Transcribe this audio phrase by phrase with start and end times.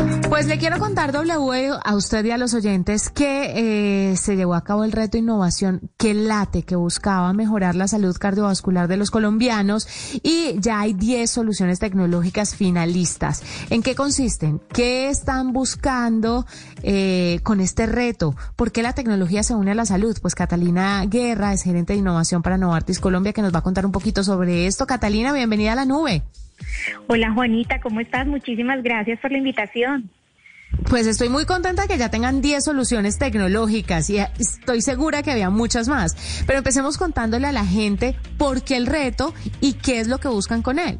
[0.00, 4.16] thank you Pues le quiero contar, W, a usted y a los oyentes que eh,
[4.16, 8.86] se llevó a cabo el reto innovación que late, que buscaba mejorar la salud cardiovascular
[8.86, 9.88] de los colombianos
[10.22, 13.42] y ya hay 10 soluciones tecnológicas finalistas.
[13.70, 14.60] ¿En qué consisten?
[14.72, 16.46] ¿Qué están buscando
[16.84, 18.36] eh, con este reto?
[18.54, 20.16] ¿Por qué la tecnología se une a la salud?
[20.22, 23.84] Pues Catalina Guerra es gerente de innovación para Novartis Colombia que nos va a contar
[23.84, 24.86] un poquito sobre esto.
[24.86, 26.22] Catalina, bienvenida a la nube.
[27.08, 28.28] Hola Juanita, ¿cómo estás?
[28.28, 30.08] Muchísimas gracias por la invitación.
[30.88, 35.50] Pues estoy muy contenta que ya tengan 10 soluciones tecnológicas y estoy segura que había
[35.50, 36.44] muchas más.
[36.46, 40.28] Pero empecemos contándole a la gente por qué el reto y qué es lo que
[40.28, 40.98] buscan con él.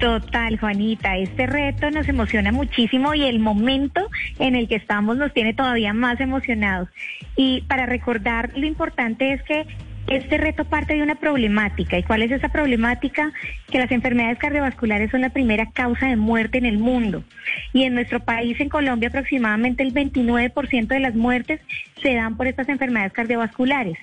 [0.00, 4.00] Total, Juanita, este reto nos emociona muchísimo y el momento
[4.38, 6.88] en el que estamos nos tiene todavía más emocionados.
[7.36, 9.66] Y para recordar, lo importante es que
[10.06, 11.98] este reto parte de una problemática.
[11.98, 13.32] ¿Y cuál es esa problemática?
[13.70, 17.24] Que las enfermedades cardiovasculares son la primera causa de muerte en el mundo.
[17.72, 21.60] Y en nuestro país, en Colombia, aproximadamente el 29% de las muertes
[22.02, 23.96] se dan por estas enfermedades cardiovasculares.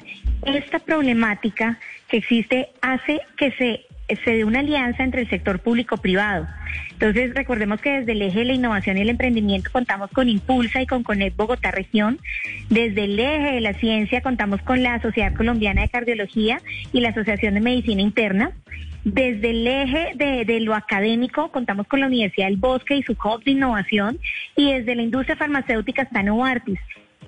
[0.46, 3.86] Esta problemática que existe hace que se
[4.24, 6.48] se dé una alianza entre el sector público-privado.
[7.02, 10.84] Entonces, recordemos que desde el eje de la innovación y el emprendimiento contamos con Impulsa
[10.84, 12.20] y con Conect Bogotá Región.
[12.70, 16.62] Desde el eje de la ciencia contamos con la Sociedad Colombiana de Cardiología
[16.94, 18.52] y la Asociación de Medicina Interna.
[19.04, 23.44] Desde el eje de, lo académico contamos con la Universidad del Bosque y su hub
[23.44, 24.20] de innovación.
[24.56, 26.80] Y desde la industria farmacéutica está Novartis.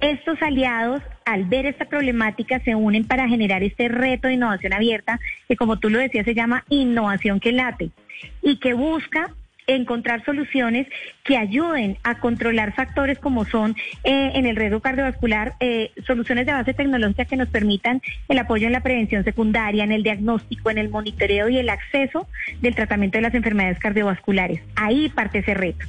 [0.01, 5.19] Estos aliados, al ver esta problemática, se unen para generar este reto de innovación abierta,
[5.47, 7.89] que como tú lo decías, se llama innovación que late,
[8.43, 9.31] y que busca
[9.67, 10.87] encontrar soluciones
[11.23, 16.53] que ayuden a controlar factores como son eh, en el riesgo cardiovascular, eh, soluciones de
[16.53, 20.77] base tecnológica que nos permitan el apoyo en la prevención secundaria, en el diagnóstico, en
[20.77, 22.27] el monitoreo y el acceso
[22.61, 24.61] del tratamiento de las enfermedades cardiovasculares.
[24.75, 25.85] Ahí parte ese reto.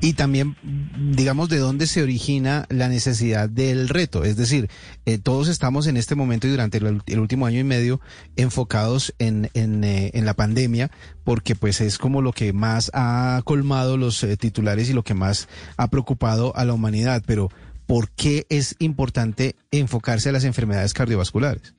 [0.00, 0.56] Y también,
[0.96, 4.24] digamos, de dónde se origina la necesidad del reto.
[4.24, 4.68] Es decir,
[5.06, 8.00] eh, todos estamos en este momento y durante el, último año y medio
[8.36, 10.90] enfocados en, eh, en, la pandemia,
[11.24, 15.14] porque pues es como lo que más ha colmado los eh, titulares y lo que
[15.14, 17.22] más ha preocupado a la humanidad.
[17.26, 17.50] Pero,
[17.86, 21.74] ¿por qué es importante enfocarse a las enfermedades cardiovasculares?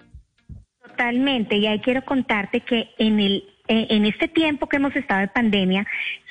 [0.82, 3.44] Totalmente, y ahí quiero contarte que en el
[3.90, 5.86] en este tiempo que hemos estado de pandemia,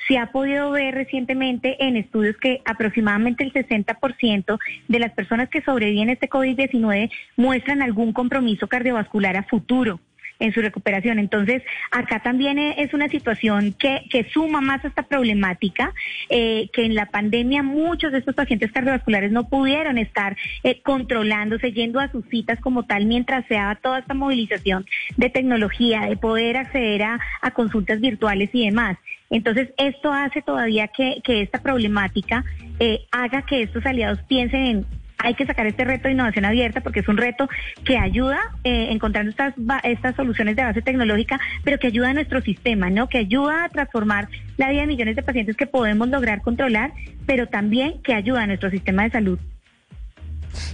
[0.07, 5.61] se ha podido ver recientemente en estudios que aproximadamente el 60% de las personas que
[5.61, 9.99] sobreviven a este COVID-19 muestran algún compromiso cardiovascular a futuro
[10.39, 11.19] en su recuperación.
[11.19, 15.93] Entonces, acá también es una situación que, que suma más a esta problemática,
[16.29, 21.71] eh, que en la pandemia muchos de estos pacientes cardiovasculares no pudieron estar eh, controlándose,
[21.71, 24.85] yendo a sus citas como tal, mientras se daba toda esta movilización
[25.17, 28.97] de tecnología, de poder acceder a, a consultas virtuales y demás.
[29.29, 32.43] Entonces, esto hace todavía que, que esta problemática
[32.79, 34.85] eh, haga que estos aliados piensen en
[35.23, 37.49] hay que sacar este reto de innovación abierta porque es un reto
[37.83, 42.41] que ayuda eh, encontrando estas, estas soluciones de base tecnológica, pero que ayuda a nuestro
[42.41, 43.07] sistema, ¿no?
[43.07, 46.93] Que ayuda a transformar la vida de millones de pacientes que podemos lograr controlar,
[47.25, 49.39] pero también que ayuda a nuestro sistema de salud.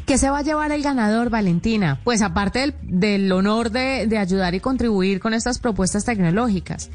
[0.06, 2.00] ¿Qué se va a llevar el ganador, Valentina?
[2.04, 6.92] Pues aparte del, honor de, de ayudar y contribuir con estas propuestas tecnológicas.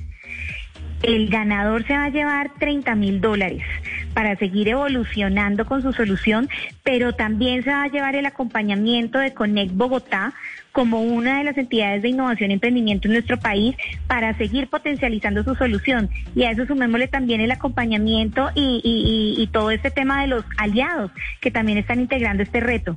[1.03, 3.63] El ganador se va a llevar 30 mil dólares
[4.15, 6.49] para seguir evolucionando con su solución,
[6.83, 10.33] pero también se va a llevar el acompañamiento de Connect Bogotá
[10.73, 13.77] como una de las entidades de innovación y emprendimiento en nuestro país
[14.09, 16.11] para seguir potencializando su solución.
[16.35, 18.81] Y a eso sumémosle también el acompañamiento y,
[19.39, 22.97] y todo este tema de los aliados que también están integrando este reto.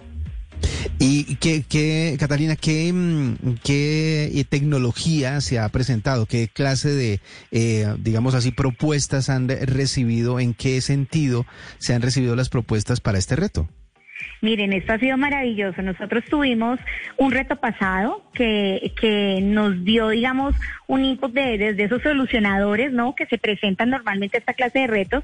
[0.99, 6.25] ¿Y qué, qué Catalina, qué, mm, qué eh, tecnología se ha presentado?
[6.25, 7.19] ¿Qué clase de,
[7.51, 10.39] eh, digamos así, propuestas han recibido?
[10.39, 11.45] ¿En qué sentido
[11.77, 13.67] se han recibido las propuestas para este reto?
[14.41, 15.81] Miren, esto ha sido maravilloso.
[15.81, 16.79] Nosotros tuvimos
[17.17, 20.55] un reto pasado que, que nos dio, digamos,
[20.87, 23.13] un input de, desde esos solucionadores, ¿no?
[23.13, 25.23] Que se presentan normalmente esta clase de retos.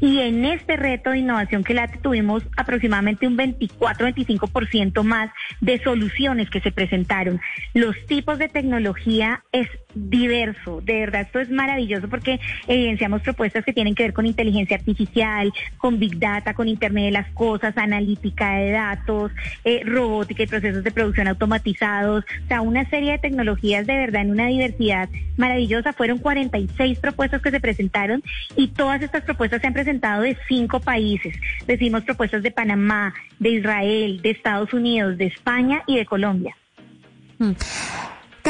[0.00, 5.30] Y en este reto de innovación que la tuvimos aproximadamente un 24-25% más
[5.60, 7.40] de soluciones que se presentaron.
[7.74, 10.80] Los tipos de tecnología es diverso.
[10.80, 15.52] De verdad, esto es maravilloso porque evidenciamos propuestas que tienen que ver con inteligencia artificial,
[15.76, 19.32] con big data, con Internet de las Cosas, analítica de datos,
[19.64, 22.24] eh, robótica y procesos de producción automatizados.
[22.44, 25.01] O sea, una serie de tecnologías de verdad en una diversidad
[25.36, 25.92] maravillosa.
[25.92, 28.22] Fueron 46 propuestas que se presentaron
[28.56, 31.34] y todas estas propuestas se han presentado de cinco países.
[31.66, 36.56] Decimos propuestas de Panamá, de Israel, de Estados Unidos, de España y de Colombia.
[37.38, 37.52] Mm.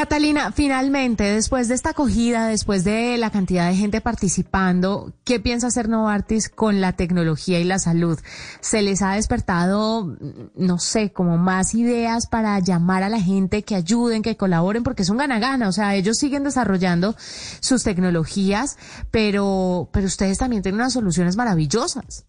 [0.03, 5.69] Catalina, finalmente, después de esta acogida, después de la cantidad de gente participando, ¿qué piensa
[5.69, 8.19] hacer Novartis con la tecnología y la salud?
[8.61, 10.19] ¿Se les ha despertado,
[10.57, 14.83] no sé, como más ideas para llamar a la gente que ayuden, que colaboren?
[14.83, 17.15] Porque es un gana-gana, o sea, ellos siguen desarrollando
[17.61, 18.79] sus tecnologías,
[19.13, 22.25] pero, pero ustedes también tienen unas soluciones maravillosas.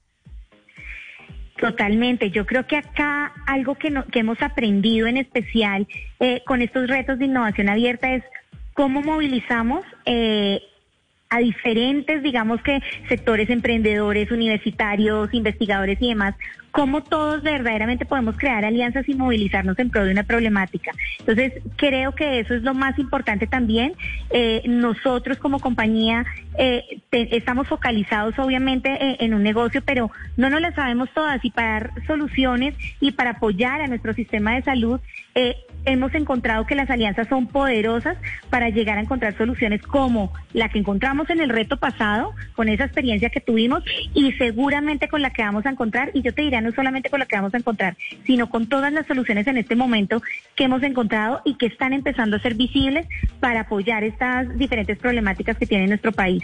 [1.60, 2.32] Totalmente.
[2.32, 5.88] Yo creo que acá algo que, hemos aprendido en especial
[6.20, 8.24] eh, con estos retos de innovación abierta es
[8.74, 10.62] cómo movilizamos eh,
[11.30, 16.36] a diferentes, digamos que sectores emprendedores, universitarios, investigadores y demás,
[16.72, 20.92] cómo todos verdaderamente podemos crear alianzas y movilizarnos en pro de una problemática.
[21.20, 23.94] Entonces, creo que eso es lo más importante también.
[24.32, 26.26] Eh, nosotros como compañía
[27.14, 31.72] estamos focalizados obviamente eh, en un negocio, pero no nos las sabemos todas y para
[31.72, 35.00] dar soluciones y para apoyar a nuestro sistema de salud,
[35.86, 38.18] hemos encontrado que las alianzas son poderosas
[38.50, 42.86] para llegar a encontrar soluciones como la que encontramos en el reto pasado, con esa
[42.86, 43.84] experiencia que tuvimos
[44.14, 46.12] y seguramente con la que vamos a encontrar.
[46.14, 48.94] Y yo te diría no solamente con la que vamos a encontrar, sino con todas
[48.94, 50.22] las soluciones en este momento
[50.56, 53.08] que hemos encontrado y que están empezando a ser visibles
[53.40, 56.44] para apoyar estas diferentes problemáticas que tiene nuestro país.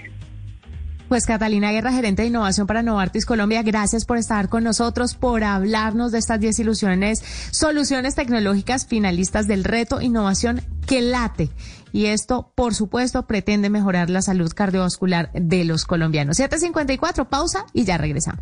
[1.10, 5.44] Pues Catalina Guerra, gerente de innovación para Novartis Colombia, gracias por estar con nosotros, por
[5.44, 11.50] hablarnos de estas 10 ilusiones, soluciones tecnológicas finalistas del reto Innovación que late.
[11.92, 16.38] Y esto, por supuesto, pretende mejorar la salud cardiovascular de los colombianos.
[16.38, 18.38] 754, pausa y ya regresamos.